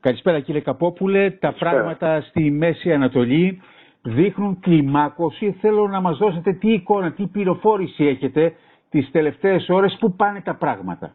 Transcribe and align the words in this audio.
Καλησπέρα 0.00 0.40
κύριε 0.40 0.60
Καπόπουλε. 0.60 1.30
Τα 1.30 1.52
πράγματα 1.52 2.20
στη 2.20 2.50
Μέση 2.50 2.92
Ανατολή 2.92 3.62
δείχνουν 4.02 4.60
κλιμάκωση. 4.60 5.52
Θέλω 5.60 5.88
να 5.88 6.00
μας 6.00 6.18
δώσετε 6.18 6.52
τι 6.52 6.72
εικόνα, 6.72 7.12
τι 7.12 7.26
πληροφόρηση 7.26 8.04
έχετε 8.04 8.54
τις 8.90 9.10
τελευταίες 9.10 9.68
ώρες, 9.68 9.96
πού 10.00 10.12
πάνε 10.12 10.40
τα 10.40 10.54
πράγματα. 10.54 11.14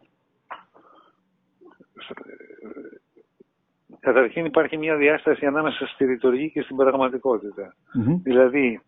Καταρχήν 4.00 4.44
υπάρχει 4.44 4.76
μια 4.76 4.96
διάσταση 4.96 5.46
ανάμεσα 5.46 5.86
στη 5.86 6.04
ρητορική 6.04 6.50
και 6.50 6.62
στην 6.62 6.76
πραγματικότητα. 6.76 7.74
Δηλαδή, 8.22 8.80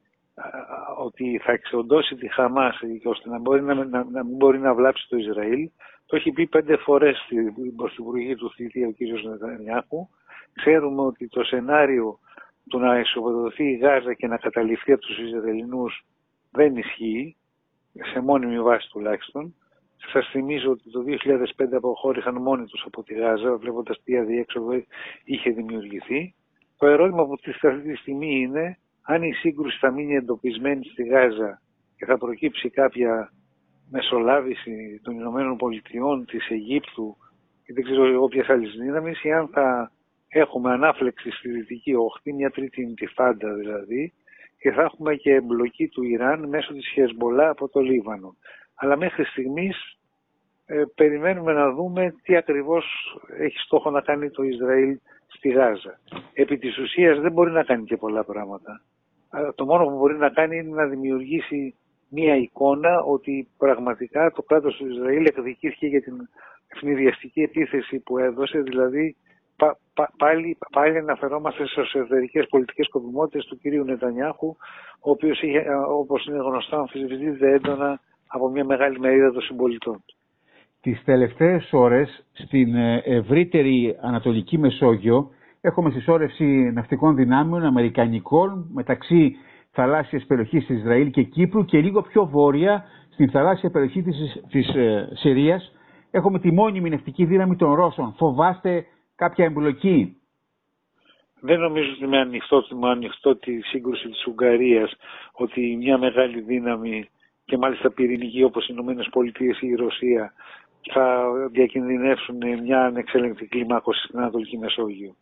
ότι 0.98 1.40
θα 1.44 1.52
εξοντώσει 1.52 2.16
τη 2.16 2.28
Χαμάς 2.32 2.80
ώστε 3.04 3.28
να, 3.28 3.38
μπορεί 3.38 3.62
να, 3.62 3.74
να, 3.74 4.04
να 4.04 4.24
μην 4.24 4.36
μπορεί 4.36 4.58
να 4.58 4.74
βλάψει 4.74 5.08
το 5.08 5.16
Ισραήλ, 5.16 5.70
το 6.07 6.16
έχει 6.16 6.32
πει 6.32 6.46
πέντε 6.46 6.77
φορές 6.77 7.16
στην 7.16 7.77
Πρωθυπουργή 7.77 8.34
του 8.34 8.52
θητεία 8.52 8.86
ο 8.86 8.93
κ. 8.93 9.25
Νετανιάχου. 9.25 10.09
Ξέρουμε 10.52 11.02
ότι 11.02 11.29
το 11.29 11.45
σενάριο 11.45 12.18
του 12.68 12.79
να 12.79 12.99
ισοπεδωθεί 12.99 13.64
η 13.64 13.76
Γάζα 13.76 14.14
και 14.14 14.27
να 14.27 14.36
καταληφθεί 14.36 14.93
από 14.93 15.00
τους 15.00 15.18
Ισραηλινούς 15.18 16.04
δεν 16.50 16.77
ισχύει, 16.77 17.36
σε 18.13 18.21
μόνιμη 18.21 18.61
βάση 18.61 18.89
τουλάχιστον. 18.90 19.54
Σας 20.13 20.29
θυμίζω 20.29 20.71
ότι 20.71 20.90
το 20.90 21.04
2005 21.57 21.77
αποχώρησαν 21.77 22.35
μόνοι 22.35 22.66
τους 22.66 22.85
από 22.86 23.02
τη 23.02 23.14
Γάζα, 23.14 23.57
βλέποντας 23.57 24.02
τι 24.04 24.18
αδιέξοδο 24.18 24.72
είχε 25.25 25.50
δημιουργηθεί. 25.50 26.35
Το 26.79 26.86
ερώτημα 26.86 27.27
που 27.27 27.32
αυτή 27.32 27.80
τη 27.80 27.96
στιγμή 27.96 28.41
είναι 28.41 28.79
αν 29.02 29.22
η 29.22 29.32
σύγκρουση 29.32 29.79
θα 29.79 29.91
μείνει 29.91 30.14
εντοπισμένη 30.14 30.85
στη 30.85 31.02
Γάζα 31.02 31.63
και 31.96 32.05
θα 32.05 32.19
προκύψει 32.19 32.70
κάποια 32.70 33.33
μεσολάβηση 33.91 35.00
των 35.03 35.14
Ηνωμένων 35.14 35.56
Πολιτειών, 35.56 36.25
της 36.25 36.48
Αιγύπτου 36.50 37.17
και 37.64 37.72
δεν 37.72 37.84
ξέρω 37.84 38.22
όποια 38.22 38.44
άλλη 38.48 38.69
δύναμη, 38.69 39.12
ή 39.22 39.33
αν 39.33 39.48
θα 39.48 39.91
έχουμε 40.28 40.72
ανάφλεξη 40.72 41.31
στη 41.31 41.48
Δυτική 41.48 41.94
Όχθη, 41.94 42.33
μια 42.33 42.50
τρίτη 42.50 42.86
νητιφάντα 42.86 43.55
δηλαδή, 43.55 44.12
και 44.58 44.70
θα 44.70 44.83
έχουμε 44.83 45.14
και 45.14 45.34
εμπλοκή 45.34 45.88
του 45.88 46.02
Ιράν 46.02 46.48
μέσω 46.48 46.72
της 46.72 46.88
Χεσμολά 46.88 47.48
από 47.48 47.69
το 47.69 47.80
Λίβανο. 47.80 48.36
Αλλά 48.75 48.97
μέχρι 48.97 49.25
στιγμής 49.25 49.97
ε, 50.66 50.82
περιμένουμε 50.94 51.53
να 51.53 51.70
δούμε 51.70 52.14
τι 52.22 52.36
ακριβώς 52.36 52.84
έχει 53.38 53.58
στόχο 53.58 53.91
να 53.91 54.00
κάνει 54.00 54.30
το 54.30 54.42
Ισραήλ 54.42 54.98
στη 55.27 55.48
Γάζα. 55.48 55.98
Επί 56.32 56.58
της 56.58 56.78
ουσίας 56.78 57.20
δεν 57.20 57.32
μπορεί 57.32 57.50
να 57.50 57.62
κάνει 57.62 57.84
και 57.84 57.97
πολλά 57.97 58.25
πράγματα. 58.25 58.82
Το 59.55 59.64
μόνο 59.64 59.84
που 59.84 59.97
μπορεί 59.97 60.16
να 60.16 60.28
κάνει 60.28 60.56
είναι 60.56 60.75
να 60.75 60.86
δημιουργήσει 60.86 61.75
μία 62.08 62.36
εικόνα 62.36 63.02
ότι 63.02 63.48
πραγματικά 63.58 64.30
το 64.30 64.42
κράτος 64.42 64.76
του 64.76 64.86
Ισραήλ 64.86 65.26
εκδικήθηκε 65.26 65.86
για 65.86 66.02
την 66.02 66.28
ευνηδιαστική 66.68 67.40
επίθεση 67.40 67.98
που 67.98 68.18
έδωσε, 68.18 68.60
δηλαδή 68.60 69.16
πάλι, 70.16 70.58
πάλι 70.72 70.98
αναφερόμαστε 70.98 71.66
στις 71.66 71.76
εσωτερικές 71.76 72.46
πολιτικές 72.48 72.86
σκοπιμότητε 72.86 73.44
του 73.48 73.58
κυρίου 73.58 73.84
Νετανιάχου, 73.84 74.56
ο 75.00 75.10
οποίος 75.10 75.40
όπως 75.88 76.26
είναι 76.26 76.38
γνωστό 76.38 76.76
αμφισβητείται 76.76 77.52
έντονα 77.52 78.00
από 78.26 78.48
μια 78.48 78.64
μεγάλη 78.64 78.98
μερίδα 78.98 79.32
των 79.32 79.42
συμπολιτών 79.42 80.02
του. 80.06 80.16
Τις 80.80 81.02
τελευταίες 81.04 81.68
ώρες 81.72 82.26
στην 82.32 82.74
ε, 82.74 83.02
ευρύτερη 83.04 83.96
Ανατολική 84.00 84.58
Μεσόγειο 84.58 85.30
έχουμε 85.60 85.91
συσσόρευση 85.91 86.44
ναυτικών 86.74 87.14
δυνάμεων 87.14 87.64
αμερικανικών 87.64 88.68
μεταξύ 88.72 89.36
θαλάσσιας 89.77 90.24
περιοχής 90.27 90.66
της 90.66 90.77
Ισραήλ 90.78 91.10
και 91.10 91.22
Κύπρου 91.22 91.64
και 91.64 91.80
λίγο 91.80 92.02
πιο 92.02 92.27
βόρεια 92.27 92.84
στην 93.12 93.30
θαλάσσια 93.30 93.70
περιοχή 93.70 94.02
της, 94.02 94.16
της 94.50 94.69
ε, 94.74 95.08
Συρίας 95.14 95.72
έχουμε 96.10 96.38
τη 96.38 96.52
μόνιμη 96.52 96.91
ναυτική 96.91 97.24
δύναμη 97.24 97.56
των 97.56 97.74
Ρώσων. 97.74 98.14
Φοβάστε 98.19 98.86
κάποια 99.16 99.44
εμπλοκή; 99.44 100.16
Δεν 101.41 101.60
νομίζω 101.60 101.91
ότι 101.92 102.06
με 102.06 102.19
ανοιχτό, 102.19 102.64
με 102.80 102.88
ανοιχτό 102.91 103.36
τη 103.36 103.60
σύγκρουση 103.60 104.08
της 104.08 104.27
Ουγγαρίας 104.27 104.97
ότι 105.32 105.77
μια 105.77 105.98
μεγάλη 105.98 106.41
δύναμη 106.41 107.08
και 107.44 107.56
μάλιστα 107.56 107.91
πυρηνική 107.91 108.43
όπως 108.43 108.64
οι 108.64 108.69
Ηνωμένες 108.72 109.08
Πολιτείες 109.12 109.60
ή 109.60 109.66
η 109.66 109.75
Ρωσία 109.75 110.32
θα 110.93 111.32
διακινδυνεύσουν 111.50 112.37
μια 112.62 112.84
ανεξέλεγκτη 112.84 113.47
κλιμάκωση 113.47 114.06
στην 114.06 114.19
Ανατολική 114.19 114.58
Μεσόγειο. 114.58 115.14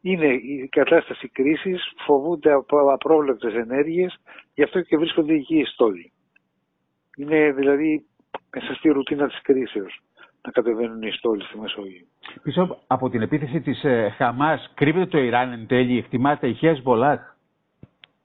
Είναι 0.00 0.26
η 0.26 0.68
κατάσταση 0.70 1.28
κρίσης, 1.28 1.92
φοβούνται 2.06 2.52
από 2.52 2.92
απρόβλεπτες 2.92 3.54
ενέργειες, 3.54 4.18
γι' 4.54 4.62
αυτό 4.62 4.80
και 4.80 4.96
βρίσκονται 4.96 5.34
εκεί 5.34 5.58
οι 5.58 5.64
στόλοι. 5.64 6.12
Είναι 7.16 7.52
δηλαδή 7.52 8.06
μέσα 8.50 8.74
στη 8.74 8.88
ρουτίνα 8.88 9.26
της 9.26 9.42
κρίσεως 9.42 10.00
να 10.42 10.50
κατεβαίνουν 10.50 11.02
οι 11.02 11.10
στόλοι 11.10 11.42
στη 11.42 11.58
Μεσόγειο. 11.58 12.06
Πίσω 12.42 12.78
από 12.86 13.10
την 13.10 13.22
επίθεση 13.22 13.60
της 13.60 13.84
ε, 13.84 14.14
Χαμάς 14.16 14.72
κρύβεται 14.74 15.06
το 15.06 15.18
Ιράν 15.18 15.52
εν 15.52 15.66
τέλει, 15.66 15.98
εκτιμάται 15.98 16.48
η 16.48 16.54
Χεσμολάχ 16.54 17.36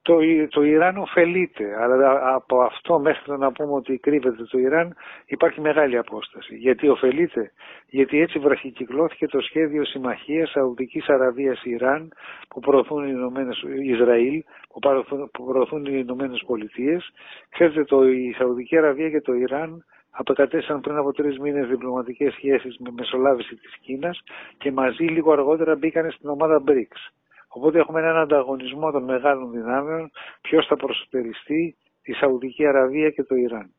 το, 0.03 0.17
το 0.49 0.63
Ιράν 0.63 0.97
ωφελείται, 0.97 1.81
αλλά 1.81 2.35
από 2.35 2.61
αυτό 2.61 2.99
μέχρι 2.99 3.37
να 3.37 3.51
πούμε 3.51 3.73
ότι 3.73 3.97
κρύβεται 3.97 4.43
το 4.43 4.57
Ιράν 4.57 4.95
υπάρχει 5.25 5.61
μεγάλη 5.61 5.97
απόσταση. 5.97 6.55
Γιατί 6.55 6.87
ωφελείται, 6.87 7.51
γιατί 7.87 8.21
έτσι 8.21 8.39
βραχικυκλώθηκε 8.39 9.27
το 9.27 9.41
σχέδιο 9.41 9.85
συμμαχίας 9.85 10.49
Σαουδικής 10.49 11.09
Αραβίας 11.09 11.63
Ιράν 11.63 12.11
που 12.47 12.59
προωθούν 12.59 13.07
οι 13.07 13.11
Ηνωμένες, 13.13 13.63
Ισραήλ, 13.83 14.43
που, 14.69 14.79
προωθούν, 14.79 15.29
που 15.33 15.45
προωθούν 15.45 15.85
οι 15.85 15.91
Ηνωμένες 15.93 16.43
Πολιτείες. 16.45 17.11
Ξέρετε, 17.49 17.83
το, 17.83 18.07
η 18.07 18.33
Σαουδική 18.37 18.77
Αραβία 18.77 19.09
και 19.09 19.21
το 19.21 19.33
Ιράν 19.33 19.85
απεκατέστησαν 20.11 20.81
πριν 20.81 20.95
από 20.95 21.13
τρεις 21.13 21.39
μήνες 21.39 21.67
διπλωματικές 21.67 22.33
σχέσεις 22.33 22.77
με 22.79 22.91
μεσολάβηση 22.97 23.55
της 23.55 23.77
Κίνας 23.81 24.23
και 24.57 24.71
μαζί 24.71 25.03
λίγο 25.03 25.31
αργότερα 25.31 25.75
μπήκαν 25.75 26.11
στην 26.11 26.29
ομάδα 26.29 26.63
BRICS. 26.67 27.22
Οπότε 27.53 27.79
έχουμε 27.79 27.99
έναν 27.99 28.17
ανταγωνισμό 28.17 28.91
των 28.91 29.03
μεγάλων 29.03 29.51
δυνάμεων 29.51 30.11
ποιος 30.41 30.65
θα 30.65 30.75
προσωπεριστεί 30.75 31.75
τη 32.01 32.13
Σαουδική 32.13 32.65
Αραβία 32.67 33.09
και 33.09 33.23
το 33.23 33.35
Ιράν. 33.35 33.73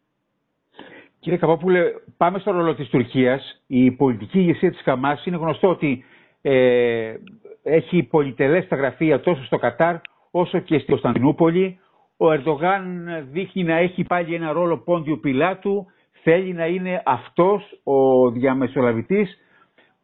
Κύριε 1.19 1.39
Καπόπουλε, 1.39 1.93
πάμε 2.17 2.39
στο 2.39 2.51
ρόλο 2.51 2.75
της 2.75 2.89
Τουρκίας. 2.89 3.63
Η 3.67 3.91
πολιτική 3.91 4.39
ηγεσία 4.39 4.71
της 4.71 4.81
Χαμάς 4.81 5.27
είναι 5.27 5.37
γνωστό 5.37 5.69
ότι 5.69 6.05
ε, 6.43 7.15
έχει 7.63 8.03
πολυτελές 8.03 8.69
τα 8.69 8.77
γραφεία 8.77 9.21
τόσο 9.21 9.45
στο 9.45 9.59
Κατάρ 9.59 9.97
όσο 10.31 10.59
και 10.59 10.79
στη 10.79 10.91
Κωνσταντινούπολη. 10.91 11.79
Ο 12.17 12.33
Ερντογάν 12.33 13.09
δείχνει 13.31 13.63
να 13.65 13.77
έχει 13.77 14.05
πάλι 14.05 14.35
ένα 14.35 14.53
ρόλο 14.53 14.79
πόντιου 14.79 15.19
πιλάτου. 15.21 15.87
Θέλει 16.23 16.53
να 16.53 16.67
είναι 16.67 17.03
αυτός 17.05 17.81
ο 17.85 18.31
διαμεσολαβητής 18.31 19.39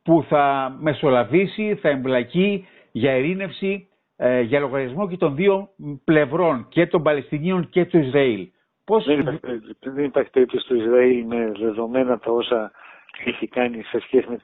που 0.03 0.25
θα 0.29 0.77
μεσολαβήσει, 0.81 1.79
θα 1.81 1.89
εμπλακεί 1.89 2.67
για 2.93 3.17
ειρήνευση 3.17 3.89
ε, 4.17 4.41
για 4.41 4.61
λογαριασμό 4.61 5.09
και 5.09 5.17
των 5.17 5.35
δύο 5.35 5.69
πλευρών, 6.05 6.67
και 6.69 6.87
των 6.87 7.03
Παλαιστινίων 7.03 7.69
και 7.69 7.85
του 7.85 7.99
Ισραήλ. 7.99 8.49
Πώς... 8.85 9.05
Δεν, 9.05 9.19
υπάρχει, 9.21 9.77
δεν 9.81 10.05
υπάρχει 10.05 10.31
περίπτωση 10.31 10.67
του 10.67 10.77
Ισραήλ 10.77 11.25
με 11.27 11.53
δεδομένα 11.59 12.19
τα 12.19 12.33
όσα 12.33 12.73
έχει 13.25 13.49
κάνει 13.49 13.83
σε 13.83 14.01
σχέση 14.01 14.27
με 14.29 14.39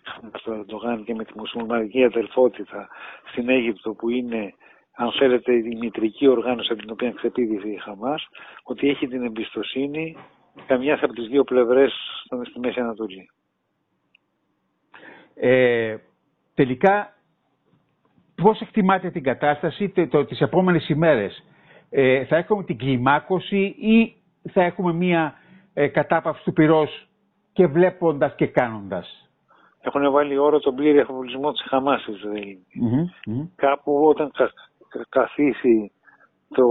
τον 0.45 0.55
Ερντογάν 0.55 1.05
και 1.05 1.15
με 1.15 1.25
τη 1.25 1.33
μουσουλμανική 1.39 2.05
αδελφότητα 2.05 2.89
στην 3.31 3.49
Αίγυπτο 3.49 3.93
που 3.93 4.09
είναι 4.09 4.55
αν 4.97 5.13
θέλετε 5.13 5.53
η 5.53 5.77
μητρική 5.81 6.27
οργάνωση 6.27 6.73
από 6.73 6.81
την 6.81 6.91
οποία 6.91 7.13
ξεπίδησε 7.13 7.69
η 7.69 7.77
Χαμάς 7.77 8.29
ότι 8.63 8.89
έχει 8.89 9.09
την 9.09 9.25
εμπιστοσύνη 9.25 10.17
καμιά 10.67 10.99
από 11.03 11.13
τις 11.13 11.29
δύο 11.29 11.45
πλευρές 11.45 11.93
στη 12.49 12.59
Μέση 12.59 12.81
Ανατολή. 12.81 13.31
Ε, 15.35 15.97
τελικά 16.55 17.16
πώς 18.47 18.61
εκτιμάτε 18.61 19.11
την 19.11 19.23
κατάσταση 19.23 19.89
το, 20.11 20.25
τις 20.25 20.41
επόμενες 20.41 20.89
ημέρες. 20.89 21.45
Ε, 21.91 22.25
θα 22.25 22.37
έχουμε 22.37 22.65
την 22.65 22.79
κλιμάκωση 22.79 23.75
ή 23.79 24.17
θα 24.53 24.63
έχουμε 24.63 24.93
μία 24.93 25.35
ε, 25.75 25.89
κατάπαυση 25.89 26.45
του 26.45 26.53
πυρός 26.53 27.09
και 27.53 27.67
βλέποντας 27.67 28.35
και 28.35 28.47
κάνοντας; 28.47 29.31
Έχουν 29.81 30.11
βάλει 30.13 30.39
όρο 30.39 30.59
τον 30.61 30.75
πλήρη 30.75 30.99
αφοπλισμό 31.01 31.53
της 31.53 31.63
Χαμάς 31.69 32.05
δηλαδή. 32.07 32.67
Κάπου 33.57 34.05
όταν 34.05 34.31
καθίσει 35.09 35.93
το 36.49 36.67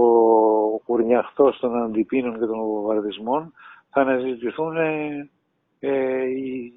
κουρνιαχτό 0.86 1.58
των 1.60 1.82
αντιπίνων 1.82 2.32
και 2.38 2.46
των 2.46 2.58
βομβαρδισμών 2.58 3.52
θα 3.90 4.00
αναζητηθούν 4.00 4.76
ε, 4.76 5.30
ε, 5.78 6.22
οι 6.24 6.72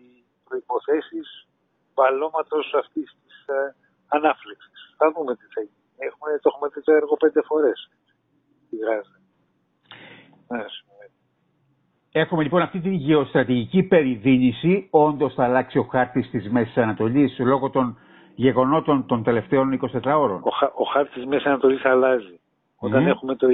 προϋποθέσεις 0.47 1.47
παλώματος 1.93 2.73
αυτής 2.73 3.17
της 3.25 3.45
ε, 3.47 3.75
ανάφλεξης 4.07 4.78
θα 4.99 5.07
δούμε 5.13 5.31
τι 5.39 5.45
θα 5.53 5.61
γίνει. 5.67 5.83
Έχουμε, 6.07 6.29
το 6.41 6.47
έχουμε 6.51 6.67
δει 6.73 6.81
το 6.87 6.91
έργο 7.01 7.15
πέντε 7.23 7.41
φορές. 7.49 7.79
στη 8.65 8.75
Γάζα. 8.85 9.15
Ναι, 10.51 10.63
Έχουμε 12.11 12.43
λοιπόν 12.43 12.61
αυτή 12.61 12.79
την 12.79 12.93
γεωστρατηγική 12.93 13.83
περιδίνηση. 13.83 14.87
Όντως 14.89 15.33
θα 15.33 15.43
αλλάξει 15.43 15.77
ο 15.77 15.83
χάρτης 15.83 16.29
της 16.29 16.49
Μέσης 16.49 16.77
Ανατολής 16.77 17.39
λόγω 17.39 17.69
των 17.69 17.97
γεγονότων 18.35 19.05
των 19.05 19.23
τελευταίων 19.23 19.79
24 19.93 19.99
ώρων. 20.05 20.41
Ο, 20.43 20.51
ο 20.75 20.83
χάρτης 20.83 21.13
της 21.13 21.25
Μέσης 21.25 21.45
Ανατολής 21.45 21.85
αλλάζει. 21.85 22.39
Όταν, 22.81 23.07
έχουμε 23.07 23.35
το, 23.35 23.47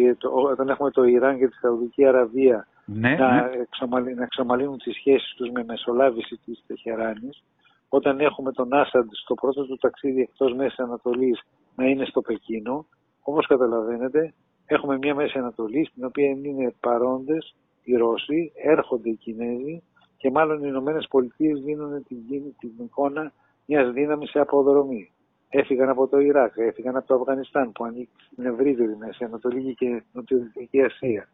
όταν 0.52 0.70
έχουμε 0.70 0.92
το 0.92 1.04
Ιράν 1.04 1.38
και 1.38 1.48
τη 1.48 1.56
Σαουδική 1.56 2.06
Αραβία 2.06 2.68
ναι, 2.86 3.16
να, 3.16 3.32
ναι. 3.32 3.50
Εξομαλύνουν, 3.62 4.18
να 4.18 4.24
εξομαλύνουν 4.24 4.78
τις 4.78 4.96
σχέσεις 4.96 5.34
τους 5.36 5.50
με 5.50 5.64
μεσολάβηση 5.68 6.40
της 6.46 6.64
Τεχεράνης, 6.68 7.44
όταν 7.90 8.20
έχουμε 8.20 8.52
τον 8.52 8.74
Άσαντ 8.74 9.10
στο 9.12 9.34
πρώτο 9.34 9.66
του 9.66 9.78
ταξίδι 9.78 10.22
εκτός 10.22 10.54
Μέσης 10.54 10.80
Ανατολής 10.80 11.42
να 11.76 11.86
είναι 11.86 12.06
στο 12.06 12.22
Πεκίνο. 12.22 12.86
Όπως 13.22 13.48
καταλαβαίνετε, 13.48 14.34
έχουμε 14.66 14.98
μια 14.98 15.16
Μέση 15.16 15.38
Ανατολή 15.38 15.86
στην 15.86 16.06
οποία 16.06 16.30
είναι 16.30 16.74
παρόντες 16.80 17.56
οι 17.84 17.96
Ρώσοι, 17.96 18.52
έρχονται 18.56 19.10
οι 19.10 19.16
Κινέζοι 19.16 19.84
και 20.18 20.32
μάλλον 20.32 20.58
οι 20.58 20.68
Ηνωμένες 20.68 21.08
Πολιτείες 21.10 21.60
δίνουν 21.62 22.04
την, 22.04 22.18
την 22.60 22.72
εικόνα 22.78 23.32
μιας 23.66 23.92
δύναμης 23.92 24.30
σε 24.30 24.40
αποδρομή. 24.40 25.12
Έφυγαν 25.50 25.90
από 25.90 26.08
το 26.08 26.20
Ιράκ, 26.20 26.54
έφυγαν 26.58 26.96
από 26.96 27.08
το 27.08 27.16
Αφγανιστάν 27.16 27.72
που 27.72 27.84
ανήκει 27.84 28.12
στην 28.32 28.46
ευρύτερη 28.46 28.98
Μέση 28.98 29.24
Ανατολή 29.24 29.76
και 29.76 30.04
Νοτιοδυτική 30.14 30.82
Ασία. 30.82 31.30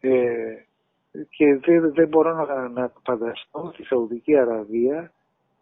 Ε, 0.00 0.54
και 1.30 1.56
δεν, 1.56 1.92
δεν 1.92 2.08
μπορώ 2.08 2.34
να, 2.34 2.68
να 2.68 2.92
φανταστώ 3.04 3.72
τη 3.76 3.84
Σαουδική 3.84 4.36
Αραβία 4.36 5.12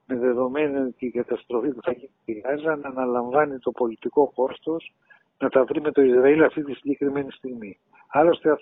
με 0.06 0.16
δεδομένη 0.16 0.92
την 0.92 1.12
καταστροφή 1.12 1.68
που 1.68 1.82
θα 1.82 1.92
γίνει 1.92 2.10
στη 2.22 2.32
Γάζα 2.32 2.76
να 2.76 2.88
αναλαμβάνει 2.88 3.58
το 3.58 3.70
πολιτικό 3.70 4.32
κόστος 4.34 4.94
να 5.38 5.48
τα 5.48 5.64
βρει 5.64 5.80
με 5.80 5.92
το 5.92 6.02
Ισραήλ 6.02 6.42
αυτή 6.42 6.64
τη 6.64 6.74
συγκεκριμένη 6.74 7.30
στιγμή. 7.30 7.78
Άλλωστε 8.08 8.56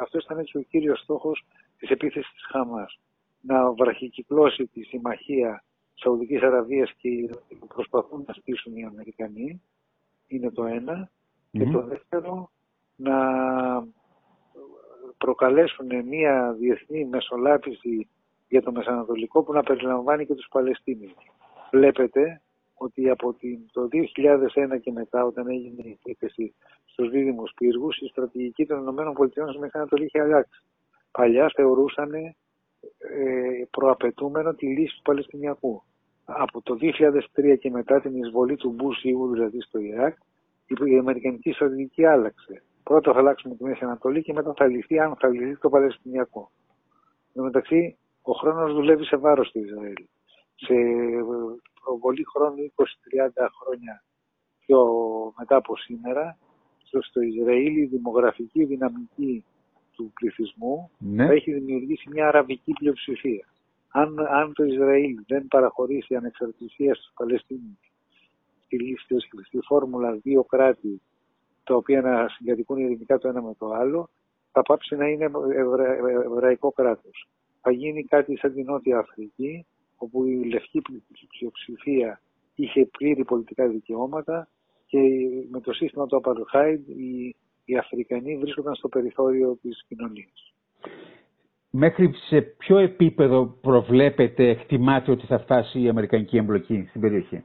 αυτός 0.00 0.24
ήταν 0.24 0.44
και 0.44 0.58
ο 0.58 0.60
κύριος 0.60 1.00
στόχος 1.00 1.44
της 1.78 1.90
επίθεσης 1.90 2.32
της 2.32 2.46
Χαμάς. 2.46 3.00
Να 3.40 3.72
βραχικυκλώσει 3.72 4.66
τη 4.66 4.82
συμμαχία 4.82 5.64
Σαουδικής 5.94 6.42
Αραβίας 6.42 6.92
και 6.96 7.30
προσπαθούν 7.74 8.24
να 8.26 8.34
στήσουν 8.34 8.76
οι 8.76 8.84
Αμερικανοί. 8.84 9.62
Είναι 10.26 10.50
το 10.50 10.64
ενα 10.64 11.10
Και 11.50 11.64
το 11.64 11.82
δεύτερο, 11.82 12.50
να 12.96 13.16
προκαλέσουν 15.18 16.04
μια 16.04 16.52
διεθνή 16.58 17.04
μεσολάβηση 17.04 18.08
για 18.50 18.62
το 18.62 18.72
Μεσανατολικό 18.72 19.42
που 19.42 19.52
να 19.52 19.62
περιλαμβάνει 19.62 20.26
και 20.26 20.34
τους 20.34 20.48
Παλαιστίνιους. 20.50 21.12
Βλέπετε 21.70 22.42
ότι 22.74 23.10
από 23.10 23.36
το 23.72 23.88
2001 23.92 24.80
και 24.80 24.92
μετά 24.92 25.24
όταν 25.24 25.48
έγινε 25.48 25.82
η 25.82 25.98
επίθεση 25.98 26.54
στους 26.84 27.10
δίδυμους 27.10 27.52
πύργους 27.56 27.96
η 27.96 28.06
στρατηγική 28.06 28.66
των 28.66 28.88
ΗΠΑ 28.88 29.28
στο 29.28 29.58
Μεσανατολή 29.58 30.04
είχε 30.04 30.20
αλλάξει. 30.20 30.62
Παλιά 31.10 31.52
θεωρούσαν 31.54 32.14
ε, 32.14 32.34
προαπαιτούμενο 33.70 34.54
τη 34.54 34.66
λύση 34.66 34.96
του 34.96 35.02
Παλαιστινιακού. 35.02 35.82
Από 36.24 36.62
το 36.62 36.78
2003 36.80 37.58
και 37.60 37.70
μετά 37.70 38.00
την 38.00 38.22
εισβολή 38.22 38.56
του 38.56 38.70
Μπούς 38.70 39.00
δηλαδή 39.32 39.60
στο 39.60 39.78
Ιράκ 39.78 40.16
η 40.66 40.98
Αμερικανική 40.98 41.52
στρατηγική 41.52 42.04
άλλαξε. 42.04 42.62
Πρώτα 42.82 43.12
θα 43.12 43.18
αλλάξουμε 43.18 43.54
τη 43.54 43.64
Μέση 43.64 43.84
Ανατολή 43.84 44.22
και 44.22 44.32
μετά 44.32 44.54
θα 44.56 44.66
λυθεί 44.66 44.98
αν 44.98 45.16
θα 45.16 45.28
λυθεί 45.28 45.56
το 45.56 45.68
Παλαιστινιακό. 45.68 46.50
Εν 47.34 47.42
μεταξύ, 47.42 47.96
ο 48.22 48.32
χρόνος 48.32 48.72
δουλεύει 48.72 49.04
σε 49.04 49.16
βάρος 49.16 49.50
του 49.50 49.58
Ισραήλ. 49.58 50.06
Σε 50.54 50.74
προβολή 51.84 52.24
χρόνου 52.24 52.72
20-30 52.76 53.46
χρόνια 53.62 54.02
πιο 54.58 54.84
μετά 55.38 55.56
από 55.56 55.76
σήμερα, 55.76 56.38
στο 57.00 57.20
Ισραήλ 57.20 57.76
η 57.76 57.84
δημογραφική 57.84 58.64
δυναμική 58.64 59.44
του 59.92 60.12
πληθυσμού 60.14 60.90
ναι. 60.98 61.26
θα 61.26 61.32
έχει 61.32 61.52
δημιουργήσει 61.52 62.08
μια 62.08 62.28
αραβική 62.28 62.72
πλειοψηφία. 62.72 63.46
Αν, 63.90 64.18
αν 64.18 64.52
το 64.52 64.64
Ισραήλ 64.64 65.14
δεν 65.26 65.46
παραχωρήσει 65.48 66.14
ανεξαρτησία 66.14 66.94
στους 66.94 67.12
Παλαιστίνιους 67.14 67.90
στη, 69.02 69.20
στη, 69.20 69.44
στη 69.44 69.58
φόρμουλα 69.62 70.12
δύο 70.12 70.44
κράτη 70.44 71.00
τα 71.64 71.74
οποία 71.74 72.00
να 72.00 72.28
συγκατοικούν 72.28 72.78
ειρηνικά 72.78 73.18
το 73.18 73.28
ένα 73.28 73.42
με 73.42 73.54
το 73.58 73.70
άλλο, 73.70 74.08
θα 74.52 74.62
πάψει 74.62 74.96
να 74.96 75.06
είναι 75.06 75.30
ευρα... 75.54 75.92
εβραϊκό 76.24 76.72
κράτος. 76.72 77.28
Θα 77.60 77.70
γίνει 77.70 78.04
κάτι 78.04 78.36
σαν 78.36 78.54
την 78.54 78.64
Νότια 78.64 78.98
Αφρική, 78.98 79.66
όπου 79.96 80.24
η 80.24 80.44
λευκή 80.44 80.82
πλειοψηφία 81.38 82.20
είχε 82.54 82.86
πλήρη 82.86 83.24
πολιτικά 83.24 83.68
δικαιώματα 83.68 84.48
και 84.86 84.98
με 85.50 85.60
το 85.60 85.72
σύστημα 85.72 86.06
του 86.06 86.16
Απαρχάιντ 86.16 86.88
οι, 86.88 87.36
οι 87.64 87.76
Αφρικανοί 87.76 88.36
βρίσκονταν 88.36 88.74
στο 88.74 88.88
περιθώριο 88.88 89.58
της 89.62 89.84
κοινωνίας. 89.88 90.54
Μέχρι 91.70 92.12
σε 92.28 92.40
ποιο 92.40 92.78
επίπεδο 92.78 93.46
προβλέπετε, 93.60 94.48
εκτιμάτε 94.48 95.10
ότι 95.10 95.26
θα 95.26 95.38
φτάσει 95.38 95.80
η 95.80 95.88
Αμερικανική 95.88 96.36
εμπλοκή 96.36 96.86
στην 96.88 97.00
περιοχή; 97.00 97.44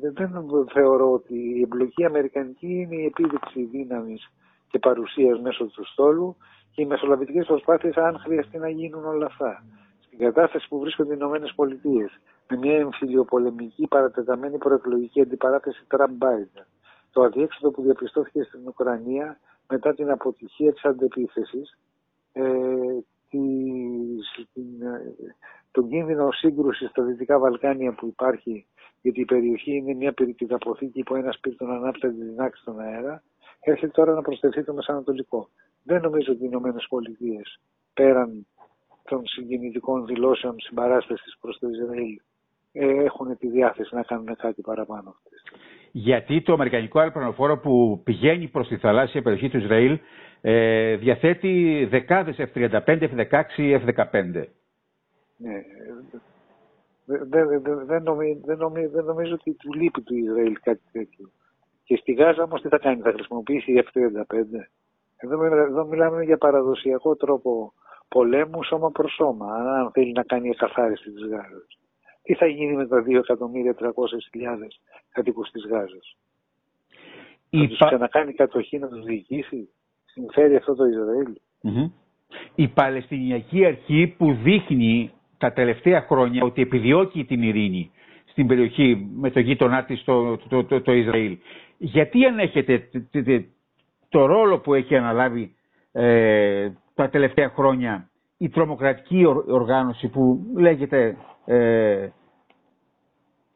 Δεν 0.00 0.68
θεωρώ 0.72 1.12
ότι 1.12 1.34
η 1.34 1.60
εμπλοκή 1.60 2.04
αμερικανική 2.04 2.72
είναι 2.72 2.94
η 2.94 3.04
επίδειξη 3.04 3.62
δύναμης 3.64 4.32
και 4.68 4.78
παρουσίας 4.78 5.40
μέσω 5.40 5.66
του 5.66 5.86
στόλου 5.86 6.36
και 6.72 6.82
οι 6.82 6.86
μεσολαβητικές 6.86 7.46
προσπάθειες 7.46 7.96
αν 7.96 8.18
χρειαστεί 8.18 8.58
να 8.58 8.68
γίνουν 8.68 9.04
όλα 9.04 9.26
αυτά. 9.26 9.64
Στην 10.00 10.18
κατάσταση 10.18 10.68
που 10.68 10.78
βρίσκονται 10.78 11.12
οι 11.12 11.16
Ηνωμένες 11.18 11.52
Πολιτείες 11.54 12.20
με 12.48 12.56
μια 12.56 12.76
εμφυλιοπολεμική 12.76 13.86
παρατεταμένη 13.86 14.58
προεκλογική 14.58 15.20
αντιπαράθεση 15.20 15.84
Τραμπ 15.88 16.22
Biden, 16.22 16.64
το 17.12 17.22
αδιέξοδο 17.22 17.70
που 17.70 17.82
διαπιστώθηκε 17.82 18.42
στην 18.42 18.60
Ουκρανία 18.66 19.40
μετά 19.68 19.94
την 19.94 20.10
αποτυχία 20.10 20.72
της 20.72 20.84
αντεπίθεσης, 20.84 21.78
ε, 22.32 22.48
την, 23.28 24.82
ε, 24.82 25.14
τον 25.70 25.88
κίνδυνο 25.88 26.32
σύγκρουσης 26.32 26.90
στα 26.90 27.02
Δυτικά 27.02 27.38
Βαλκάνια 27.38 27.92
που 27.92 28.06
υπάρχει, 28.06 28.66
γιατί 29.00 29.20
η 29.20 29.24
περιοχή 29.24 29.76
είναι 29.76 29.94
μια 29.94 30.12
περιπτωποθήκη 30.12 31.02
που 31.02 31.14
ένας 31.14 31.34
σπίρτον 31.34 31.70
ανάπτυξη 31.70 32.16
δυνάμει 32.16 32.50
στον 32.54 32.80
αέρα, 32.80 33.22
έρχεται 33.60 33.92
τώρα 33.92 34.14
να 34.14 34.22
προσθεθεί 34.22 34.64
το 34.64 34.72
Μεσανατολικό. 34.72 35.48
Δεν 35.82 36.02
νομίζω 36.02 36.32
ότι 36.32 36.42
οι 36.42 36.48
Ηνωμένε 36.50 36.78
Πολιτείε 36.88 37.40
πέραν 37.94 38.46
των 39.04 39.26
συγκινητικών 39.26 40.06
δηλώσεων 40.06 40.54
συμπαράσταση 40.60 41.24
προ 41.40 41.52
το 41.60 41.68
Ισραήλ 41.68 42.20
ε, 42.72 43.04
έχουν 43.04 43.36
τη 43.38 43.48
διάθεση 43.48 43.94
να 43.94 44.02
κάνουν 44.02 44.36
κάτι 44.36 44.62
παραπάνω. 44.62 45.14
Γιατί 45.92 46.42
το 46.42 46.52
Αμερικανικό 46.52 46.98
αεροπλανοφόρο 46.98 47.58
που 47.58 48.00
πηγαίνει 48.04 48.48
προ 48.48 48.66
τη 48.66 48.76
θαλάσσια 48.76 49.22
περιοχή 49.22 49.48
του 49.48 49.56
Ισραήλ 49.56 49.98
ε, 50.40 50.96
διαθέτει 50.96 51.86
δεκάδες 51.90 52.36
F-35, 52.38 52.80
F-16, 52.84 53.42
F-15. 53.56 54.44
Ναι. 55.36 55.62
Δεν, 57.04 57.62
δεν, 57.86 58.02
νομίζω, 59.04 59.34
ότι 59.34 59.52
του 59.52 59.72
λείπει 59.72 60.02
του 60.02 60.16
Ισραήλ 60.16 60.56
κάτι 60.62 60.82
τέτοιο. 60.92 61.30
Και 61.90 61.96
στη 61.96 62.12
Γάζα 62.12 62.42
όμως 62.42 62.60
τι 62.60 62.68
θα 62.68 62.78
κάνει, 62.78 63.00
θα 63.00 63.12
χρησιμοποιήσει 63.12 63.72
η 63.72 63.84
F-35; 63.84 64.34
Εδώ, 65.16 65.44
εδώ 65.44 65.86
μιλάμε 65.86 66.24
για 66.24 66.38
παραδοσιακό 66.38 67.16
τρόπο 67.16 67.72
πολέμου 68.08 68.62
σώμα 68.62 68.90
προς 68.90 69.12
σώμα, 69.12 69.46
αν 69.54 69.90
θέλει 69.92 70.12
να 70.12 70.22
κάνει 70.22 70.48
εκαθάριση 70.48 71.10
της 71.10 71.26
Γάζας. 71.26 71.78
Τι 72.22 72.34
θα 72.34 72.46
γίνει 72.46 72.72
με 72.72 72.86
τα 72.86 73.04
2.300.000 73.06 74.80
κατοίκους 75.12 75.50
της 75.50 75.66
Γάζας; 75.66 76.16
Θα 77.50 77.66
τους 77.66 77.78
ξανακάνει 77.78 78.32
κατοχή 78.32 78.78
να 78.78 78.88
τους 78.88 79.04
διοικήσει; 79.04 79.68
Συμφέρει 80.04 80.56
αυτό 80.56 80.74
το 80.74 80.84
Ισραήλ; 80.84 81.34
Η 82.54 82.68
Παλαιστινιακή 82.68 83.64
Αρχή 83.64 84.14
που 84.18 84.32
δείχνει 84.32 85.12
τα 85.38 85.52
τελευταία 85.52 86.00
χρόνια 86.00 86.44
ότι 86.44 86.62
επιδιώκει 86.62 87.24
την 87.24 87.42
ειρήνη 87.42 87.90
στην 88.30 88.46
περιοχή 88.46 89.10
με 89.14 89.30
το 89.30 89.40
γείτονά 89.40 89.84
της 89.84 90.04
το, 90.04 90.36
το, 90.36 90.64
το, 90.64 90.80
το, 90.80 90.92
Ισραήλ. 90.92 91.38
Γιατί 91.78 92.24
ανέχεται 92.24 92.88
το 94.08 94.26
ρόλο 94.26 94.58
που 94.58 94.74
έχει 94.74 94.96
αναλάβει 94.96 95.54
ε, 95.92 96.70
τα 96.94 97.08
τελευταία 97.08 97.48
χρόνια 97.48 98.10
η 98.38 98.48
τρομοκρατική 98.48 99.24
οργάνωση 99.46 100.08
που 100.08 100.46
λέγεται 100.56 101.16
ε, 101.44 102.08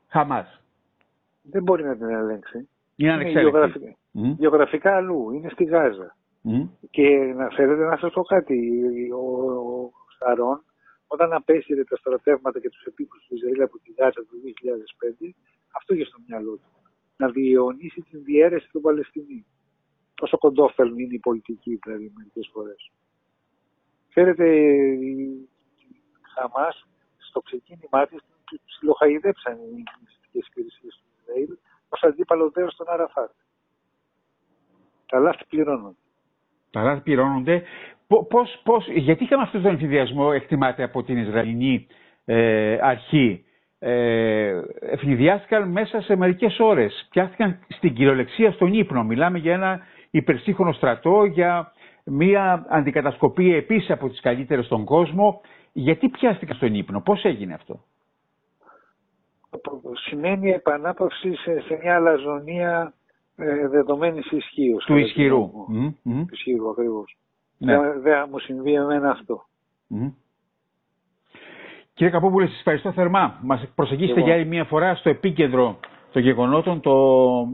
Χαμάς; 0.08 0.62
Δεν 1.42 1.62
μπορεί 1.62 1.84
να 1.84 1.96
την 1.96 2.08
ελέγξει. 2.08 2.68
Είναι 2.96 3.12
ανεξέλεγκτη. 3.12 3.96
Γεωγραφικά 4.12 4.96
αλλού, 4.96 5.30
είναι 5.30 5.48
στη 5.48 5.64
Γάζα. 5.64 6.16
Και 6.90 7.32
να 7.36 7.48
θέλετε 7.48 7.84
να 7.84 7.96
σας 7.96 8.12
πω 8.12 8.22
κάτι, 8.22 8.58
ο, 9.12 9.52
ο 9.52 9.90
Σαρών 10.18 10.64
όταν 11.14 11.32
απέσυρε 11.32 11.84
τα 11.84 11.96
στρατεύματα 11.96 12.60
και 12.60 12.70
τους 12.70 12.82
επίκου 12.82 13.16
του 13.16 13.34
Ισραήλ 13.34 13.62
από 13.62 13.78
τη 13.78 13.92
Γάζα 13.98 14.20
το 14.28 14.34
2005, 15.22 15.34
αυτό 15.78 15.94
είχε 15.94 16.04
στο 16.04 16.18
μυαλό 16.26 16.54
του. 16.56 16.70
Να 17.16 17.28
διαιωνίσει 17.28 18.00
την 18.00 18.24
διαίρεση 18.24 18.68
του 18.70 18.80
Παλαιστινίου. 18.80 19.46
Πόσο 20.14 20.38
κοντόφελμη 20.38 21.02
είναι 21.02 21.14
η 21.14 21.18
πολιτική, 21.18 21.78
δηλαδή, 21.82 22.12
μερικές 22.16 22.50
φορές. 22.52 22.90
Ξέρετε, 24.08 24.46
η 25.10 25.48
Χαμάς 26.34 26.86
στο 27.16 27.40
ξεκίνημά 27.40 28.06
της 28.06 28.20
ψιλοχαϊδέψαν 28.66 29.54
οι 29.54 29.82
μυστικέ 30.02 30.38
υπηρεσίες 30.50 30.94
του 30.96 31.10
Ισραήλ 31.20 31.56
ως 31.88 32.02
αντίπαλο 32.02 32.50
δέος 32.50 32.72
στον 32.72 32.88
Αραφάτ. 32.88 33.30
Τα 35.06 35.18
λάθη 35.18 35.44
πληρώνονται. 35.48 35.98
Τα 36.70 36.82
λάθη 36.82 37.00
πληρώνονται. 37.00 37.62
Πώς, 38.22 38.60
πώς, 38.64 38.88
γιατί 38.88 39.24
είχαμε 39.24 39.42
αυτόν 39.42 39.62
τον 39.62 39.70
ενθουσιασμό, 39.70 40.30
εκτιμάται 40.34 40.82
από 40.82 41.02
την 41.02 41.16
Ισραηλινή 41.18 41.86
ε, 42.24 42.78
αρχή; 42.80 43.44
Ε, 43.78 44.60
ευνηδιάστηκαν 44.80 45.68
μέσα 45.68 46.00
σε 46.00 46.16
μερικές 46.16 46.58
ώρες. 46.58 47.06
Πιάστηκαν 47.10 47.58
στην 47.68 47.94
κυριολεξία 47.94 48.52
στον 48.52 48.72
ύπνο. 48.74 49.04
Μιλάμε 49.04 49.38
για 49.38 49.52
ένα 49.52 49.80
υπερσύγχρονο 50.10 50.72
στρατό, 50.72 51.24
για 51.24 51.72
μια 52.04 52.66
αντικατασκοπία 52.68 53.56
επίσης 53.56 53.90
από 53.90 54.08
τις 54.08 54.20
καλύτερες 54.20 54.64
στον 54.64 54.84
κόσμο. 54.84 55.40
Γιατί 55.72 56.08
πιάστηκα 56.08 56.54
στον 56.54 56.74
ύπνο, 56.74 57.00
πώς 57.00 57.24
έγινε 57.24 57.54
αυτό; 57.54 57.80
Σημαίνει 60.08 60.50
επανάπαυση 60.50 61.34
σε, 61.34 61.60
σε 61.60 61.78
μια 61.82 61.94
αλαζονία 61.94 62.94
ε, 63.36 63.68
δεδομένης 63.68 64.30
ισχύω. 64.30 64.76
Του 64.76 64.96
ισχυρού. 64.96 65.50
Του 66.02 66.28
ισχυρού, 66.30 66.70
ακριβώς. 66.70 67.16
Ναι. 67.64 67.78
Δεν 67.78 68.00
δε 68.02 68.26
μου 68.30 68.38
συμβεί 68.38 68.74
εμένα 68.74 69.10
αυτό. 69.10 69.44
Mm. 69.90 70.12
Κύριε 71.94 72.12
Καπόπουλε, 72.12 72.46
σας 72.46 72.58
ευχαριστώ 72.58 72.92
θερμά. 72.92 73.38
Μας 73.42 73.68
προσεγγίσετε 73.74 74.20
για 74.20 74.34
άλλη 74.34 74.44
μια 74.46 74.64
φορά 74.64 74.94
στο 74.94 75.08
επίκεντρο 75.08 75.78
των 76.12 76.22
γεγονότων, 76.22 76.80
το 76.80 76.92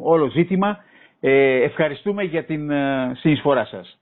όλο 0.02 0.28
ζήτημα. 0.28 0.78
Ε, 1.20 1.62
ευχαριστούμε 1.62 2.22
για 2.22 2.44
την 2.44 2.70
ε, 2.70 3.12
συνεισφορά 3.14 3.64
σας. 3.64 3.98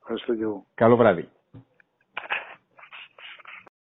Ευχαριστώ 0.00 0.34
και 0.34 0.42
εγώ. 0.42 0.64
Καλό 0.74 0.96
βράδυ. 0.96 1.28